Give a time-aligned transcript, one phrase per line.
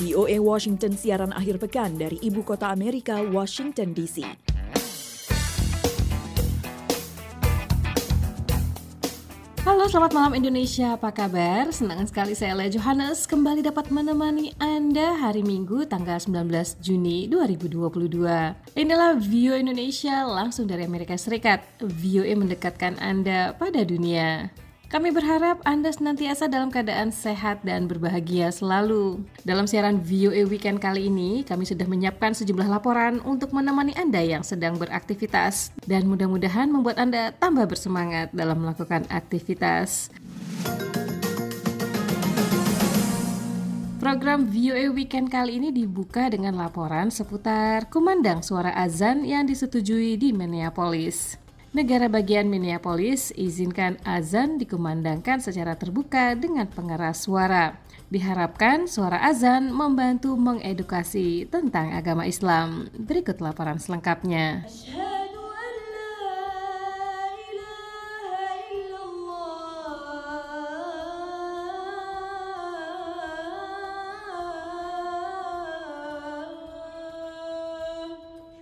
[0.00, 4.24] VOA Washington siaran akhir pekan dari ibu kota Amerika, Washington DC.
[9.60, 10.96] Halo, selamat malam Indonesia.
[10.96, 11.68] Apa kabar?
[11.68, 18.80] Senang sekali saya Lea Johannes kembali dapat menemani Anda hari Minggu tanggal 19 Juni 2022.
[18.80, 21.60] Inilah Vio Indonesia langsung dari Amerika Serikat.
[21.76, 24.48] VOA mendekatkan Anda pada dunia.
[24.90, 29.22] Kami berharap Anda senantiasa dalam keadaan sehat dan berbahagia selalu.
[29.46, 34.42] Dalam siaran VOA Weekend kali ini, kami sudah menyiapkan sejumlah laporan untuk menemani Anda yang
[34.42, 40.10] sedang beraktivitas dan mudah-mudahan membuat Anda tambah bersemangat dalam melakukan aktivitas.
[44.02, 50.34] Program VOA Weekend kali ini dibuka dengan laporan seputar kumandang suara azan yang disetujui di
[50.34, 51.38] Minneapolis.
[51.70, 57.78] Negara bagian Minneapolis izinkan azan dikumandangkan secara terbuka dengan pengeras suara.
[58.10, 62.90] Diharapkan suara azan membantu mengedukasi tentang agama Islam.
[62.98, 64.66] Berikut laporan selengkapnya.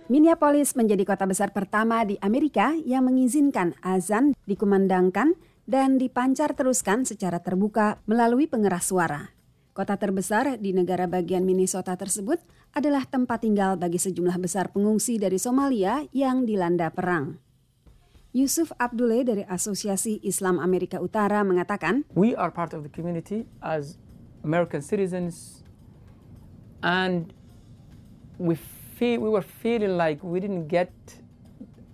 [0.09, 5.37] Minneapolis menjadi kota besar pertama di Amerika yang mengizinkan azan dikumandangkan
[5.69, 9.37] dan dipancar teruskan secara terbuka melalui pengeras suara.
[9.77, 12.41] Kota terbesar di negara bagian Minnesota tersebut
[12.73, 17.37] adalah tempat tinggal bagi sejumlah besar pengungsi dari Somalia yang dilanda perang.
[18.33, 24.01] Yusuf Abdullah dari Asosiasi Islam Amerika Utara mengatakan, We are part of the community as
[24.41, 25.61] American citizens
[26.81, 27.29] and
[28.41, 28.57] we
[28.99, 30.91] feel we were feeling like we didn't get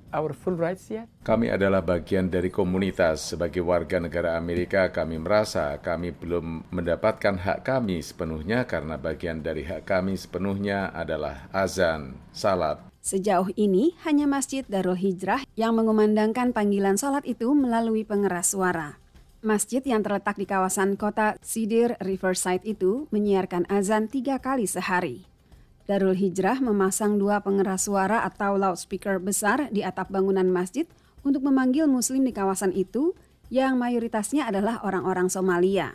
[0.10, 1.06] our full rights yet.
[1.22, 3.30] Kami adalah bagian dari komunitas.
[3.30, 9.62] Sebagai warga negara Amerika, kami merasa kami belum mendapatkan hak kami sepenuhnya karena bagian dari
[9.62, 12.82] hak kami sepenuhnya adalah azan, salat.
[13.06, 18.98] Sejauh ini, hanya Masjid Darul Hijrah yang mengumandangkan panggilan salat itu melalui pengeras suara.
[19.46, 25.35] Masjid yang terletak di kawasan kota Cedar Riverside itu menyiarkan azan tiga kali sehari.
[25.86, 30.90] Darul Hijrah memasang dua pengeras suara atau loudspeaker besar di atap bangunan masjid
[31.22, 33.14] untuk memanggil muslim di kawasan itu
[33.54, 35.94] yang mayoritasnya adalah orang-orang Somalia.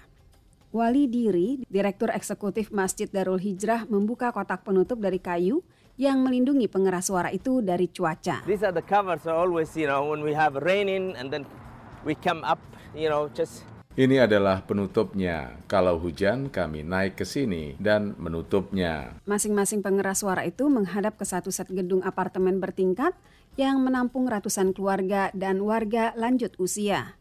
[0.71, 5.67] Wali Diri, Direktur Eksekutif Masjid Darul Hijrah membuka kotak penutup dari kayu
[5.99, 8.47] yang melindungi pengeras suara itu dari cuaca.
[8.47, 11.43] These are the covers always, you know, when we have raining and then
[12.07, 12.63] we come up,
[12.95, 13.67] you know, just
[13.99, 15.59] Ini adalah penutupnya.
[15.67, 19.19] Kalau hujan, kami naik ke sini dan menutupnya.
[19.27, 23.19] Masing-masing pengeras suara itu menghadap ke satu set gedung apartemen bertingkat
[23.59, 27.19] yang menampung ratusan keluarga dan warga lanjut usia.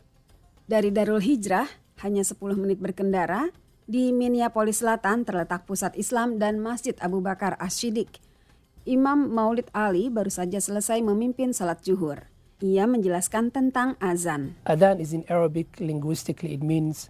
[0.70, 1.66] Dari Darul Hijrah,
[2.06, 3.50] hanya 10 menit berkendara,
[3.90, 8.22] di Minneapolis Selatan terletak pusat Islam dan Masjid Abu Bakar As-Siddiq.
[8.86, 12.30] Imam Maulid Ali baru saja selesai memimpin salat zuhur.
[12.60, 14.60] Ia menjelaskan tentang azan.
[14.68, 17.08] Adhan is in Arabic, linguistically it means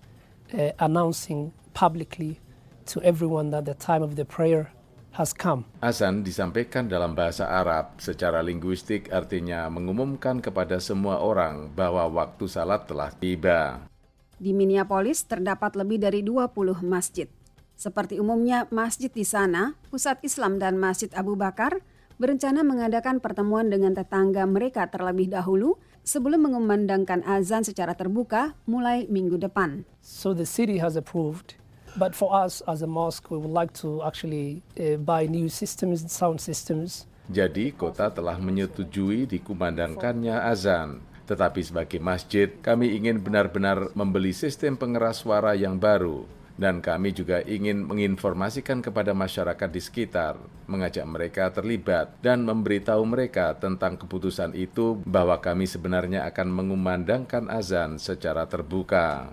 [0.54, 2.38] uh, announcing publicly
[2.86, 4.70] to everyone that the time of the prayer
[5.18, 5.66] has come.
[5.82, 12.86] Azan disampaikan dalam bahasa Arab secara linguistik artinya mengumumkan kepada semua orang bahwa waktu salat
[12.86, 13.90] telah tiba.
[14.38, 17.26] Di Minneapolis terdapat lebih dari 20 masjid.
[17.74, 21.82] Seperti umumnya masjid di sana, Pusat Islam dan Masjid Abu Bakar
[22.20, 29.40] berencana mengadakan pertemuan dengan tetangga mereka terlebih dahulu sebelum mengumandangkan azan secara terbuka mulai minggu
[29.40, 29.88] depan.
[30.04, 31.56] So the city has approved,
[31.96, 36.04] but for us as a mosque, we would like to actually uh, buy new systems,
[36.12, 37.08] sound systems.
[37.32, 41.00] Jadi kota telah menyetujui dikumandangkannya azan.
[41.30, 46.26] Tetapi sebagai masjid, kami ingin benar-benar membeli sistem pengeras suara yang baru
[46.60, 50.36] dan kami juga ingin menginformasikan kepada masyarakat di sekitar,
[50.68, 57.96] mengajak mereka terlibat, dan memberitahu mereka tentang keputusan itu bahwa kami sebenarnya akan mengumandangkan azan
[57.96, 59.32] secara terbuka.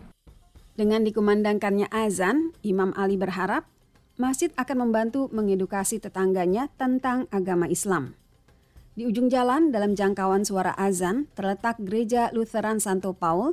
[0.78, 3.67] Dengan dikumandangkannya azan, Imam Ali berharap
[4.14, 8.14] masjid akan membantu mengedukasi tetangganya tentang agama Islam.
[8.96, 13.52] Di ujung jalan dalam jangkauan suara azan terletak Gereja Lutheran Santo Paul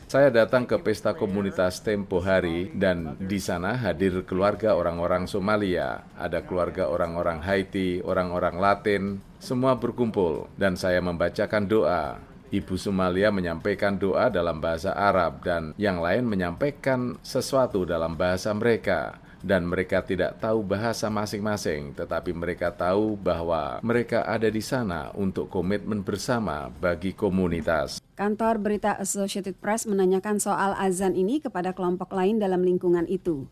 [0.11, 6.43] Saya datang ke pesta komunitas tempo hari dan di sana hadir keluarga orang-orang Somalia, ada
[6.43, 12.19] keluarga orang-orang Haiti, orang-orang Latin, semua berkumpul dan saya membacakan doa.
[12.51, 19.15] Ibu Sumalia menyampaikan doa dalam bahasa Arab dan yang lain menyampaikan sesuatu dalam bahasa mereka
[19.39, 25.47] dan mereka tidak tahu bahasa masing-masing, tetapi mereka tahu bahwa mereka ada di sana untuk
[25.47, 28.03] komitmen bersama bagi komunitas.
[28.19, 33.47] Kantor berita Associated Press menanyakan soal azan ini kepada kelompok lain dalam lingkungan itu.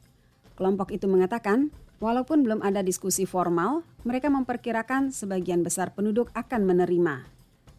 [0.60, 1.72] Kelompok itu mengatakan,
[2.04, 7.24] walaupun belum ada diskusi formal, mereka memperkirakan sebagian besar penduduk akan menerima.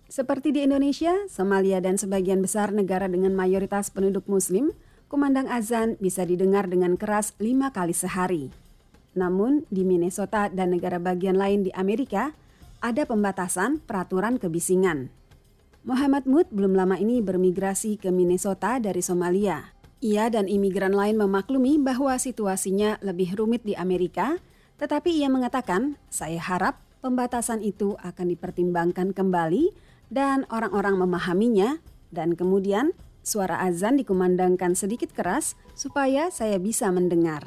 [0.08, 4.72] Seperti di Indonesia, Somalia dan sebagian besar negara dengan mayoritas penduduk muslim,
[5.12, 8.48] kumandang azan bisa didengar dengan keras lima kali sehari.
[9.12, 12.32] Namun, di Minnesota dan negara bagian lain di Amerika,
[12.80, 15.19] ada pembatasan peraturan kebisingan.
[15.80, 19.72] Muhammad Mut belum lama ini bermigrasi ke Minnesota dari Somalia.
[20.04, 24.36] Ia dan imigran lain memaklumi bahwa situasinya lebih rumit di Amerika,
[24.76, 29.72] tetapi ia mengatakan, saya harap pembatasan itu akan dipertimbangkan kembali
[30.12, 31.80] dan orang-orang memahaminya
[32.12, 32.92] dan kemudian
[33.24, 37.44] suara azan dikumandangkan sedikit keras supaya saya bisa mendengar.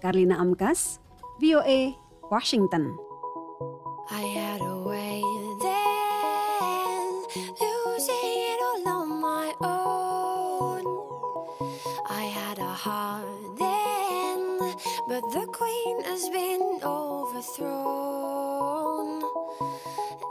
[0.00, 1.00] Karlina Amkas,
[1.40, 1.92] VOA,
[2.32, 2.96] Washington.
[4.06, 5.18] I had a way
[5.60, 7.65] then,
[15.86, 17.70] queen has been overthrown.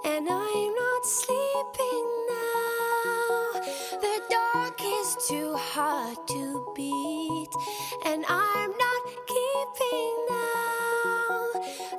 [0.04, 2.08] And I'm not sleeping.
[2.30, 3.62] Now.
[4.06, 7.54] The dark is too hard to beat,
[8.06, 9.02] and I'm not
[9.34, 11.52] keeping now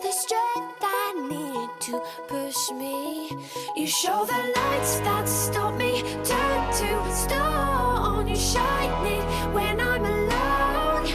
[0.02, 3.30] the strength I need to push me.
[3.76, 8.28] You show the lights that stop me, turn to stone.
[8.28, 9.24] You shine it
[9.54, 11.06] when I'm alone,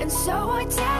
[0.00, 0.97] and so I tell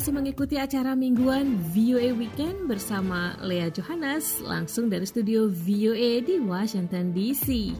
[0.00, 7.12] masih mengikuti acara mingguan VOA Weekend bersama Lea Johannes langsung dari studio VOA di Washington
[7.12, 7.76] DC.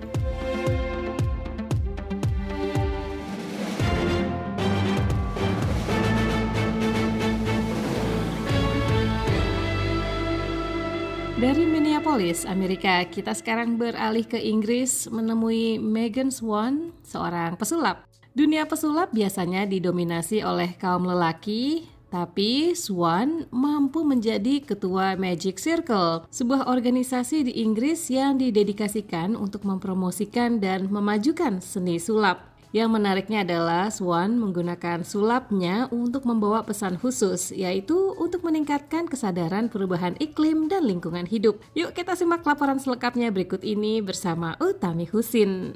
[11.41, 18.05] Dari Minneapolis, Amerika, kita sekarang beralih ke Inggris menemui Megan Swan, seorang pesulap.
[18.37, 26.67] Dunia pesulap biasanya didominasi oleh kaum lelaki, tapi Swan mampu menjadi ketua Magic Circle, sebuah
[26.67, 32.51] organisasi di Inggris yang didedikasikan untuk mempromosikan dan memajukan seni sulap.
[32.71, 40.15] Yang menariknya adalah Swan menggunakan sulapnya untuk membawa pesan khusus, yaitu untuk meningkatkan kesadaran perubahan
[40.23, 41.59] iklim dan lingkungan hidup.
[41.75, 45.75] Yuk kita simak laporan selengkapnya berikut ini bersama Utami Husin.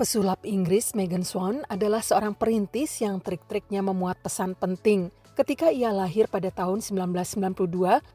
[0.00, 6.28] Pesulap Inggris Megan Swan adalah seorang perintis yang trik-triknya memuat pesan penting Ketika ia lahir
[6.28, 7.64] pada tahun 1992,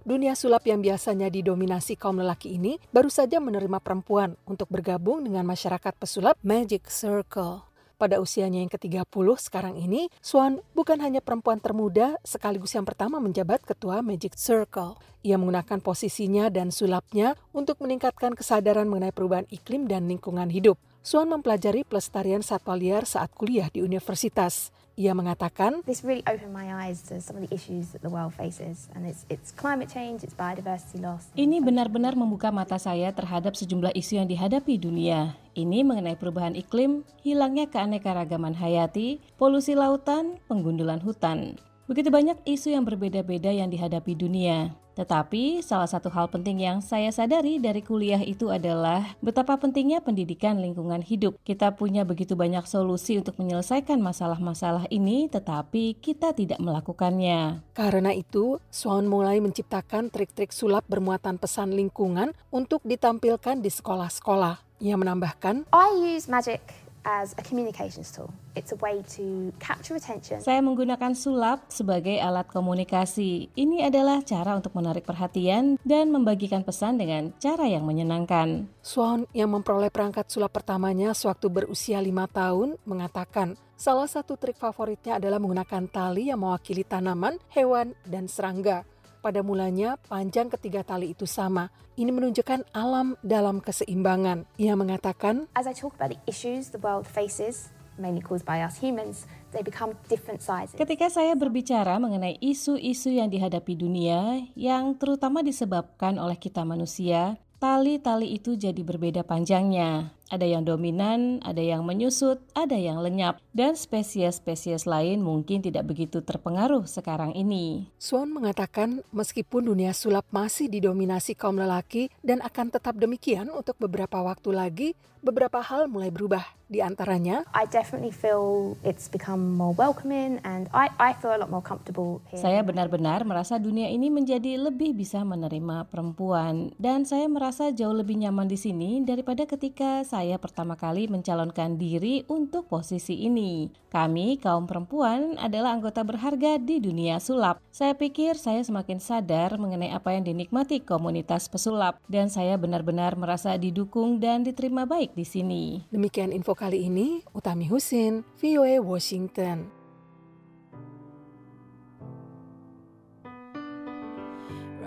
[0.06, 5.42] dunia sulap yang biasanya didominasi kaum lelaki ini baru saja menerima perempuan untuk bergabung dengan
[5.50, 7.66] masyarakat pesulap Magic Circle.
[7.98, 9.10] Pada usianya yang ke-30
[9.42, 15.02] sekarang ini, Swan bukan hanya perempuan termuda sekaligus yang pertama menjabat ketua Magic Circle.
[15.26, 20.78] Ia menggunakan posisinya dan sulapnya untuk meningkatkan kesadaran mengenai perubahan iklim dan lingkungan hidup.
[21.02, 24.70] Swan mempelajari pelestarian satwa liar saat kuliah di universitas.
[24.98, 28.34] Ia mengatakan, This really opened my eyes to some of the issues that the world
[28.34, 31.30] faces, and it's it's climate change, it's biodiversity loss.
[31.38, 35.38] Ini benar-benar membuka mata saya terhadap sejumlah isu yang dihadapi dunia.
[35.54, 41.62] Ini mengenai perubahan iklim, hilangnya keanekaragaman hayati, polusi lautan, penggundulan hutan.
[41.86, 44.74] Begitu banyak isu yang berbeda-beda yang dihadapi dunia.
[44.98, 50.58] Tetapi salah satu hal penting yang saya sadari dari kuliah itu adalah betapa pentingnya pendidikan
[50.58, 51.38] lingkungan hidup.
[51.46, 57.62] Kita punya begitu banyak solusi untuk menyelesaikan masalah-masalah ini, tetapi kita tidak melakukannya.
[57.78, 64.82] Karena itu, Swan mulai menciptakan trik-trik sulap bermuatan pesan lingkungan untuk ditampilkan di sekolah-sekolah.
[64.82, 68.28] Ia menambahkan, I use magic as a communications tool.
[68.60, 70.44] It's a way to capture attention.
[70.44, 73.48] Saya menggunakan sulap sebagai alat komunikasi.
[73.56, 78.68] Ini adalah cara untuk menarik perhatian dan membagikan pesan dengan cara yang menyenangkan.
[78.84, 85.16] Swan yang memperoleh perangkat sulap pertamanya sewaktu berusia lima tahun mengatakan salah satu trik favoritnya
[85.16, 88.84] adalah menggunakan tali yang mewakili tanaman, hewan, dan serangga.
[89.28, 91.68] Pada mulanya, panjang ketiga tali itu sama.
[92.00, 94.48] Ini menunjukkan alam dalam keseimbangan.
[94.56, 97.68] Ia mengatakan, As I talk about the issues the world faces,
[98.00, 100.80] mainly caused by us humans, they become different sizes.
[100.80, 108.32] Ketika saya berbicara mengenai isu-isu yang dihadapi dunia, yang terutama disebabkan oleh kita manusia, tali-tali
[108.32, 110.16] itu jadi berbeda panjangnya.
[110.28, 116.20] Ada yang dominan, ada yang menyusut, ada yang lenyap, dan spesies-spesies lain mungkin tidak begitu
[116.20, 117.88] terpengaruh sekarang ini.
[117.96, 124.20] Swan mengatakan meskipun dunia sulap masih didominasi kaum lelaki dan akan tetap demikian untuk beberapa
[124.20, 124.90] waktu lagi,
[125.22, 126.58] beberapa hal mulai berubah.
[126.68, 131.48] Di antaranya, I definitely feel it's become more welcoming and I, I feel a lot
[131.48, 132.44] more comfortable here.
[132.44, 138.20] Saya benar-benar merasa dunia ini menjadi lebih bisa menerima perempuan dan saya merasa jauh lebih
[138.20, 143.70] nyaman di sini daripada ketika saya pertama kali mencalonkan diri untuk posisi ini.
[143.94, 147.62] Kami, kaum perempuan, adalah anggota berharga di dunia sulap.
[147.70, 153.54] Saya pikir saya semakin sadar mengenai apa yang dinikmati komunitas pesulap dan saya benar-benar merasa
[153.60, 155.64] didukung dan diterima baik di sini.
[155.92, 159.68] demikian info kali ini, Utami Husin, VOA Washington.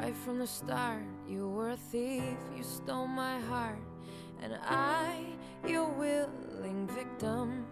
[0.00, 3.78] Right from the start, you were a thief, you stole my heart,
[4.42, 5.24] and I,
[5.66, 7.66] your willing victim.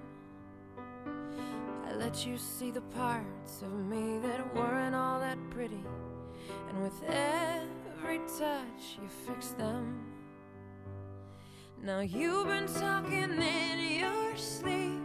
[1.87, 5.85] I let you see the parts of me that weren't all that pretty,
[6.69, 9.99] and with every touch, you fixed them.
[11.83, 15.01] Now you've been talking in your sleep.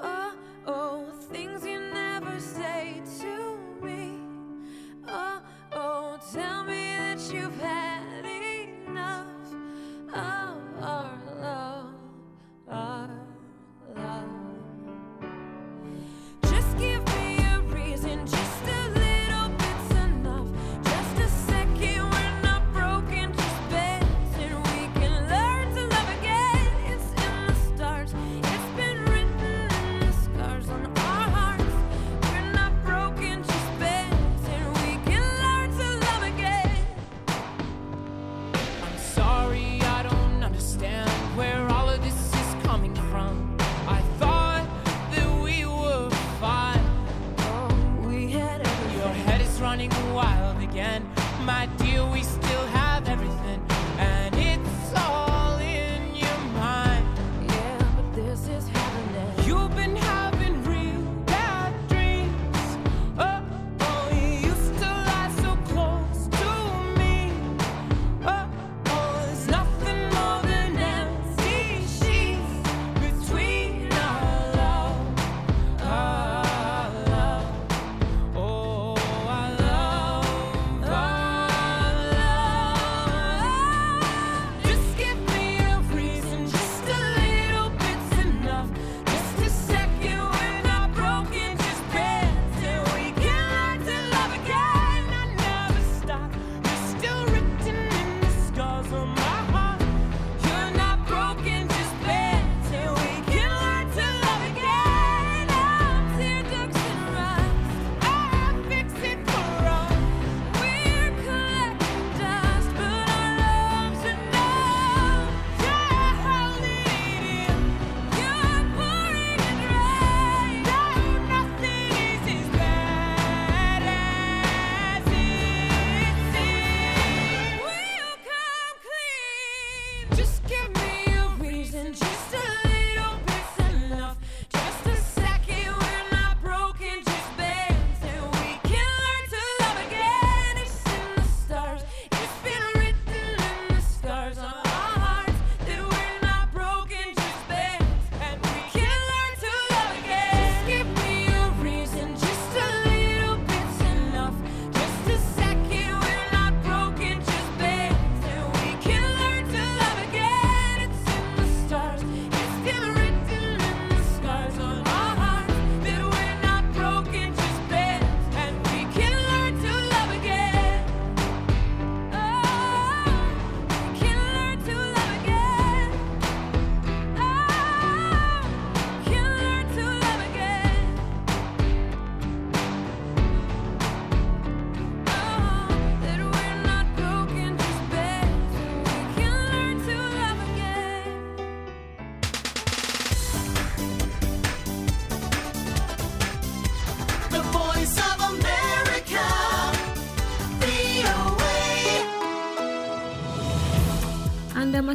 [0.00, 0.34] Oh,
[0.66, 4.18] oh, things you never say to me.
[5.06, 7.69] Oh, oh, tell me that you've had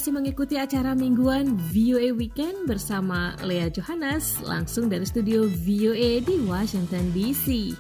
[0.06, 7.10] masih mengikuti acara mingguan VOA Weekend bersama Lea Johannes langsung dari studio VOA di Washington
[7.10, 7.74] DC.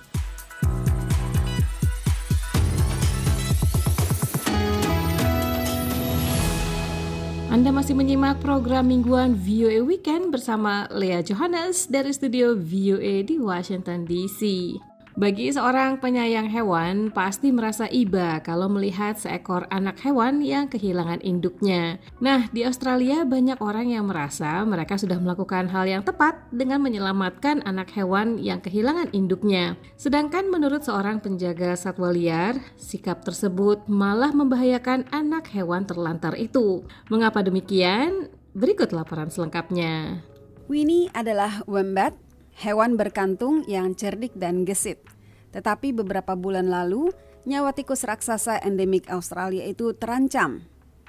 [7.53, 14.01] Anda masih menyimak program mingguan VOA Weekend bersama Lea Johannes dari studio VOA di Washington
[14.10, 14.74] DC.
[15.16, 22.04] Bagi seorang penyayang hewan, pasti merasa iba kalau melihat seekor anak hewan yang kehilangan induknya.
[22.20, 27.64] Nah, di Australia banyak orang yang merasa mereka sudah melakukan hal yang tepat dengan menyelamatkan
[27.64, 29.80] anak hewan yang kehilangan induknya.
[29.96, 36.84] Sedangkan menurut seorang penjaga satwa liar, sikap tersebut malah membahayakan anak hewan terlantar itu.
[37.08, 38.28] Mengapa demikian?
[38.51, 40.28] Berikut laporan selengkapnya.
[40.68, 42.18] Winnie adalah wombat,
[42.55, 45.03] hewan berkantung yang cerdik dan gesit.
[45.51, 47.11] Tetapi beberapa bulan lalu,
[47.44, 50.63] nyawa tikus raksasa endemik Australia itu terancam.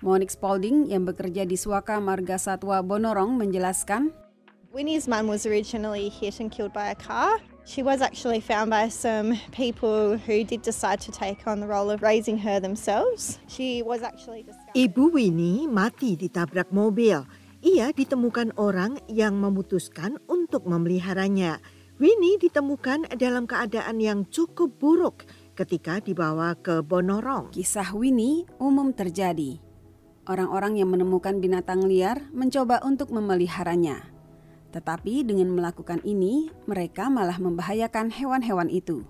[0.04, 4.12] Monique Spalding yang bekerja di Suaka Marga Satwa Bonorong menjelaskan,
[4.76, 7.40] Winnie's mum was originally hit and killed by a car.
[7.64, 11.88] She was actually found by some people who did decide to take on the role
[11.88, 13.40] of raising her themselves.
[13.48, 14.76] She was actually discovered.
[14.76, 17.24] Ibu Winnie mati ditabrak mobil.
[17.66, 21.58] Ia ditemukan orang yang memutuskan untuk memeliharanya.
[21.98, 25.26] Winnie ditemukan dalam keadaan yang cukup buruk
[25.58, 27.50] ketika dibawa ke Bonorong.
[27.50, 29.58] Kisah Winnie umum terjadi.
[30.30, 34.14] Orang-orang yang menemukan binatang liar mencoba untuk memeliharanya.
[34.70, 39.02] Tetapi dengan melakukan ini, mereka malah membahayakan hewan-hewan itu.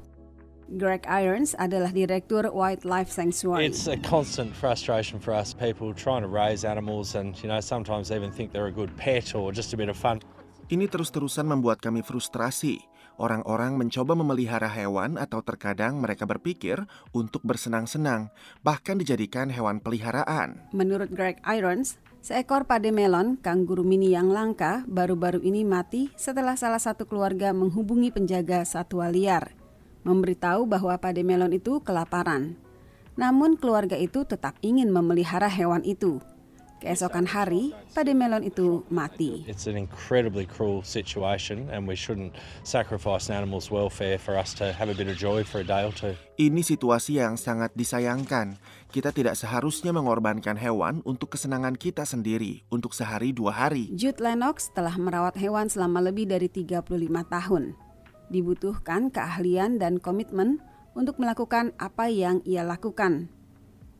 [0.66, 3.70] Greg Irons adalah direktur Wildlife Sanctuary.
[3.70, 8.10] It's a constant frustration for us people trying to raise animals and you know sometimes
[8.10, 10.18] even think they're a good pet or just a bit of fun.
[10.66, 12.82] Ini terus-terusan membuat kami frustrasi.
[13.14, 16.82] Orang-orang mencoba memelihara hewan atau terkadang mereka berpikir
[17.14, 18.34] untuk bersenang-senang,
[18.66, 20.66] bahkan dijadikan hewan peliharaan.
[20.74, 26.82] Menurut Greg Irons, seekor pade melon, kanguru mini yang langka, baru-baru ini mati setelah salah
[26.82, 29.54] satu keluarga menghubungi penjaga satwa liar,
[30.06, 32.54] memberitahu bahwa pade melon itu kelaparan.
[33.18, 36.22] Namun keluarga itu tetap ingin memelihara hewan itu.
[36.76, 39.48] Keesokan hari, pade melon itu mati.
[39.48, 42.36] It's an incredibly cruel situation and we shouldn't
[42.68, 45.88] sacrifice an animal's welfare for us to have a bit of joy for a day
[45.88, 46.12] or two.
[46.36, 48.60] Ini situasi yang sangat disayangkan.
[48.92, 53.88] Kita tidak seharusnya mengorbankan hewan untuk kesenangan kita sendiri untuk sehari dua hari.
[53.96, 56.92] Jude Lennox telah merawat hewan selama lebih dari 35
[57.32, 57.85] tahun.
[58.32, 60.58] Dibutuhkan keahlian dan komitmen
[60.96, 63.30] untuk melakukan apa yang ia lakukan.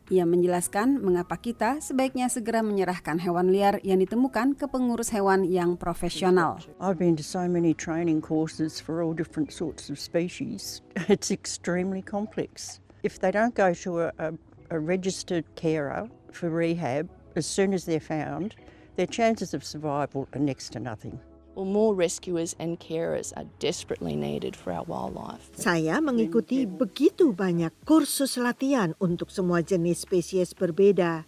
[0.07, 5.75] Ia menjelaskan mengapa kita sebaiknya segera menyerahkan hewan liar yang ditemukan ke pengurus hewan yang
[5.75, 6.63] profesional.
[6.79, 10.79] I've been to so many training courses for all different sorts of species.
[11.11, 12.79] It's extremely complex.
[13.03, 14.27] If they don't go to a, a,
[14.71, 18.55] a registered carer for rehab as soon as they're found,
[18.95, 21.19] their chances of survival are next to nothing.
[21.57, 25.49] Well, more rescuers and carers are desperately needed for our wildlife.
[25.57, 31.25] Saya mengikuti begitu banyak kursus latihan untuk semua jenis spesies berbeda.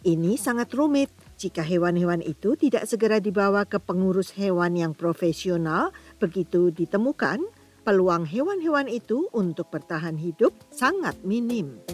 [0.00, 5.92] Ini sangat rumit jika hewan-hewan itu tidak segera dibawa ke pengurus hewan yang profesional.
[6.24, 7.44] Begitu ditemukan,
[7.84, 11.84] peluang hewan-hewan itu untuk bertahan hidup sangat minim.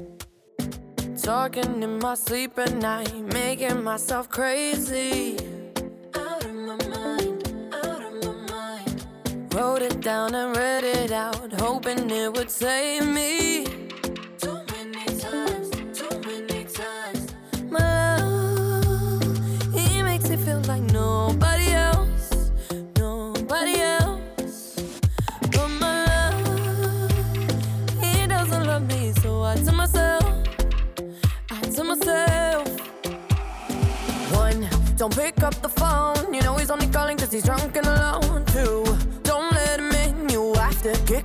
[1.18, 5.51] Talking in my sleep at night, making myself crazy.
[9.54, 13.66] Wrote it down and read it out, hoping it would save me.
[14.38, 17.34] Too many times, too many times.
[17.70, 22.50] My love, he makes it feel like nobody else,
[22.96, 24.80] nobody else.
[25.50, 27.12] But my love,
[28.00, 30.24] he doesn't love me, so I tell myself,
[31.50, 32.68] I tell myself.
[34.32, 35.81] One, don't pick up the phone.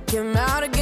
[0.08, 0.77] Came out again.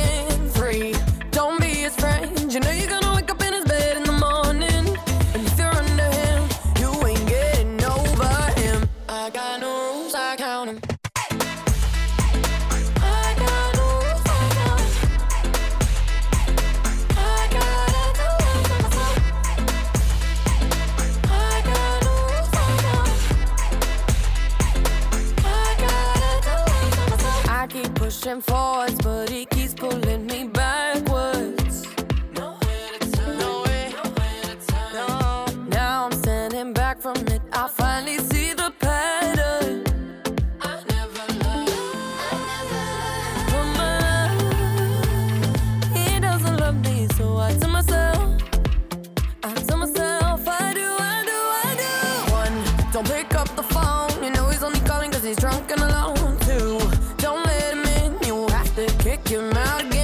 [59.24, 59.95] kick him out.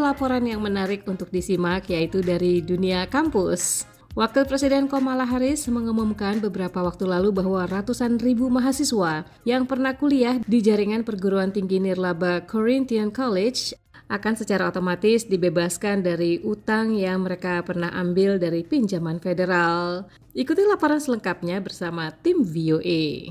[0.00, 3.84] Laporan yang menarik untuk disimak yaitu dari dunia kampus.
[4.18, 10.42] Wakil Presiden Kamala Harris mengumumkan beberapa waktu lalu bahwa ratusan ribu mahasiswa yang pernah kuliah
[10.50, 13.78] di jaringan perguruan tinggi nirlaba Corinthian College
[14.10, 20.10] akan secara otomatis dibebaskan dari utang yang mereka pernah ambil dari pinjaman federal.
[20.34, 23.30] Ikuti laporan selengkapnya bersama tim VOA.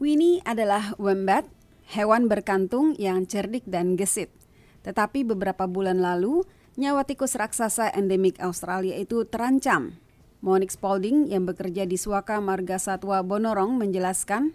[0.00, 1.44] Winnie adalah wombat,
[1.92, 4.45] hewan berkantung yang cerdik dan gesit.
[4.86, 6.46] Tetapi beberapa bulan lalu,
[6.78, 9.98] nyawa tikus raksasa endemik Australia itu terancam.
[10.38, 14.54] Monique Spalding yang bekerja di Suaka Marga Satwa Bonorong menjelaskan,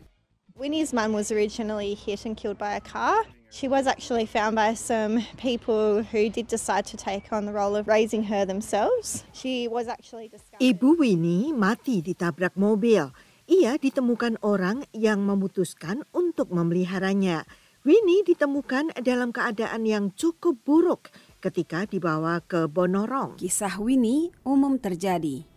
[0.56, 3.26] Winnie's mum was originally hit and killed by a car.
[3.52, 7.76] She was actually found by some people who did decide to take on the role
[7.76, 9.28] of raising her themselves.
[9.36, 10.64] She was actually discovered.
[10.64, 13.12] Ibu Winnie mati ditabrak mobil.
[13.52, 17.44] Ia ditemukan orang yang memutuskan untuk memeliharanya.
[17.82, 21.10] Winnie ditemukan dalam keadaan yang cukup buruk
[21.42, 23.42] ketika dibawa ke Bonorong.
[23.42, 25.50] Kisah Winnie umum terjadi.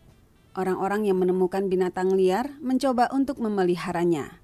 [0.57, 4.41] Orang-orang yang menemukan binatang liar mencoba untuk memeliharanya.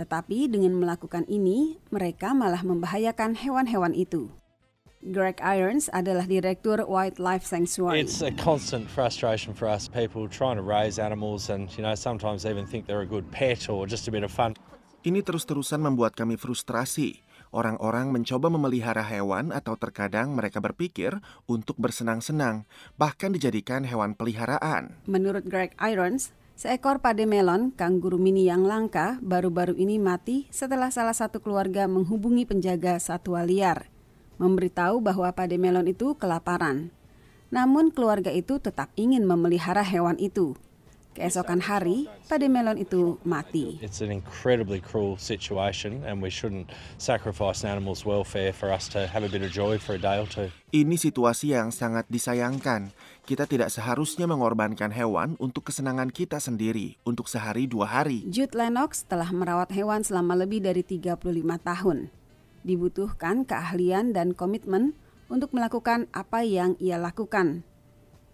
[0.00, 4.32] Tetapi dengan melakukan ini, mereka malah membahayakan hewan-hewan itu.
[5.04, 8.00] Greg Irons adalah direktur Wildlife Sanctuary.
[8.00, 12.48] It's a constant frustration for us people trying to raise animals and you know sometimes
[12.48, 14.56] even think they're a good pet or just a bit of fun.
[15.00, 17.24] Ini terus-terusan membuat kami frustrasi.
[17.56, 21.16] Orang-orang mencoba memelihara hewan atau terkadang mereka berpikir
[21.48, 22.68] untuk bersenang-senang,
[23.00, 25.00] bahkan dijadikan hewan peliharaan.
[25.08, 31.16] Menurut Greg Irons, seekor pade melon, kanguru mini yang langka, baru-baru ini mati setelah salah
[31.16, 33.88] satu keluarga menghubungi penjaga satwa liar,
[34.36, 36.92] memberitahu bahwa pade melon itu kelaparan.
[37.48, 40.60] Namun keluarga itu tetap ingin memelihara hewan itu.
[41.20, 43.76] Keesokan hari, pade melon itu mati.
[43.84, 49.04] It's an incredibly cruel situation and we shouldn't sacrifice an animal's welfare for us to
[49.04, 50.48] have a bit of joy for a day or two.
[50.72, 52.96] Ini situasi yang sangat disayangkan.
[53.28, 58.24] Kita tidak seharusnya mengorbankan hewan untuk kesenangan kita sendiri untuk sehari dua hari.
[58.24, 61.20] Jude Lennox telah merawat hewan selama lebih dari 35
[61.60, 62.08] tahun.
[62.64, 64.96] Dibutuhkan keahlian dan komitmen
[65.28, 67.68] untuk melakukan apa yang ia lakukan.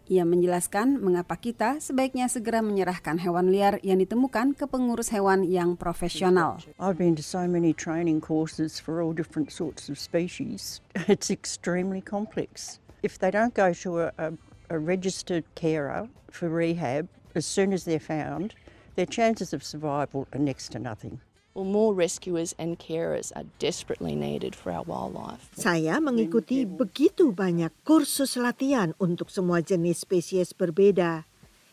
[0.07, 5.75] Ia menjelaskan mengapa kita sebaiknya segera menyerahkan hewan liar yang ditemukan ke pengurus hewan yang
[5.75, 6.63] profesional.
[6.79, 10.79] I've been to so many training courses for all different sorts of species.
[11.11, 12.79] It's extremely complex.
[13.03, 14.29] If they don't go to a, a,
[14.71, 18.55] a registered carer for rehab as soon as they're found,
[18.95, 21.19] their chances of survival are next to nothing.
[21.57, 25.49] Well, more rescuers and carers are desperately needed for our wildlife.
[25.57, 31.25] Saya mengikuti begitu banyak kursus latihan untuk semua jenis spesies berbeda.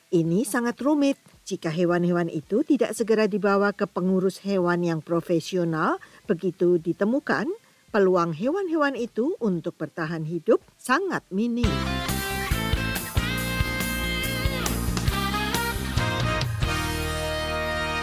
[0.07, 5.99] Ini sangat rumit jika hewan-hewan itu tidak segera dibawa ke pengurus hewan yang profesional.
[6.31, 7.51] Begitu ditemukan,
[7.91, 11.67] peluang hewan-hewan itu untuk bertahan hidup sangat minim.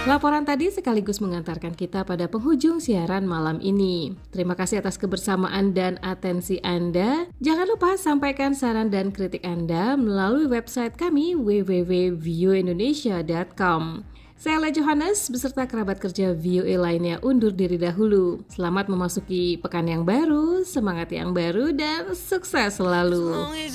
[0.08, 4.16] Laporan tadi sekaligus mengantarkan kita pada penghujung siaran malam ini.
[4.32, 7.28] Terima kasih atas kebersamaan dan atensi Anda.
[7.44, 14.08] Jangan lupa sampaikan saran dan kritik Anda melalui website kami www.view.indonesia.com.
[14.40, 18.40] Saya Le Johannes beserta kerabat kerja VOA lainnya undur diri dahulu.
[18.48, 23.36] Selamat memasuki pekan yang baru, semangat yang baru, dan sukses selalu.
[23.36, 23.68] As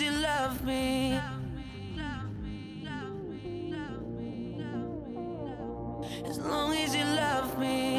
[6.48, 7.98] long as you love me.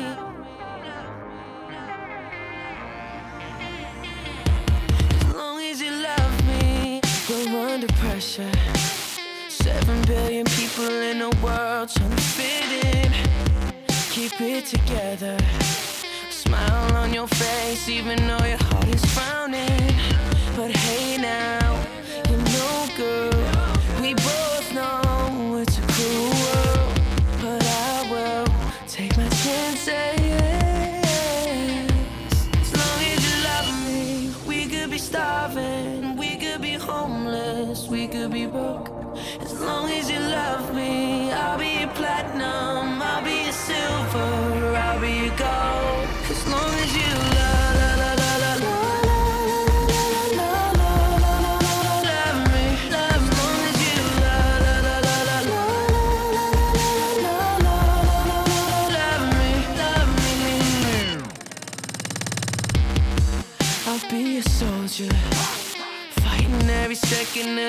[5.20, 7.00] As long as you love me.
[7.28, 8.50] We're under pressure.
[9.48, 13.12] Seven billion people in the world trying to fit in.
[14.10, 15.36] Keep it together.
[16.30, 19.94] Smile on your face, even though your heart is frowning.
[20.54, 21.84] But hey now,
[22.30, 24.55] you know, girl, we both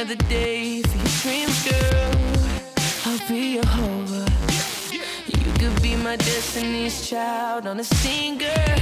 [0.05, 2.11] the day for your dreams, girl.
[3.05, 4.25] I'll be your hover.
[4.91, 7.83] You could be my destiny's child on a
[8.37, 8.77] girl.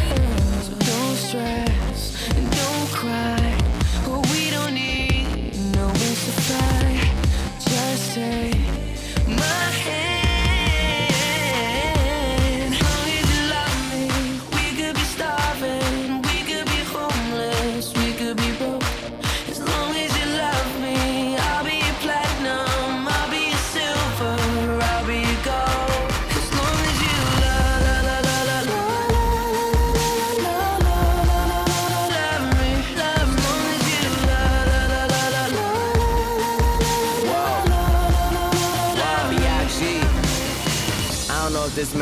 [0.66, 3.58] So don't stress and don't cry.
[4.06, 7.00] But we don't need no wings to fly.
[7.60, 8.55] Just take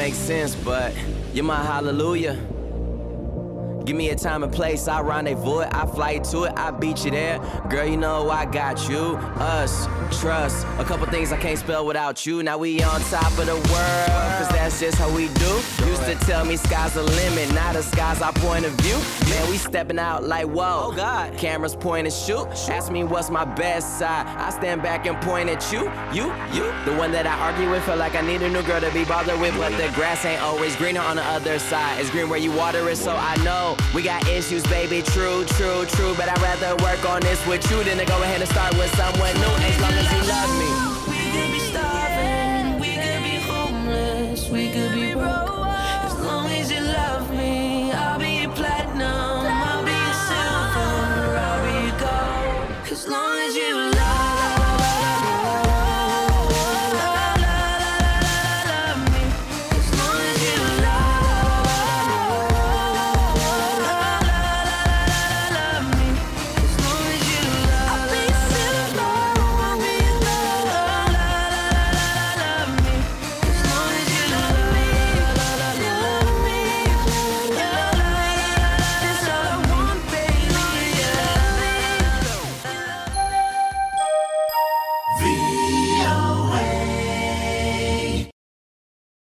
[0.03, 0.93] makes sense, but
[1.33, 2.33] you're my hallelujah.
[3.85, 7.05] Give me a time and place, I rendezvous it, I fly to it, I beat
[7.05, 7.39] you there.
[7.69, 9.87] Girl, you know I got you, us,
[10.19, 10.67] trust.
[10.77, 12.43] A couple things I can't spell without you.
[12.43, 15.61] Now we on top of the world, cause that's just how we do.
[15.87, 18.97] Used to tell me sky's the limit, now the sky's our point of view.
[19.29, 20.87] Man, we stepping out like whoa.
[20.87, 21.37] Oh God.
[21.37, 22.47] Cameras point and shoot.
[22.69, 24.25] Ask me what's my best side.
[24.37, 26.63] I stand back and point at you, you, you.
[26.85, 29.05] The one that I argue with feel like I need a new girl to be
[29.05, 31.99] bothered with, but the grass ain't always greener on the other side.
[31.99, 35.01] It's green where you water it, so I know we got issues, baby.
[35.01, 36.15] True, true, true.
[36.15, 38.93] But I'd rather work on this with you than to go ahead and start with
[38.95, 39.53] someone new.
[39.69, 40.69] As long as you love me.
[41.11, 45.52] We could be starving, we could be homeless, we could be broke.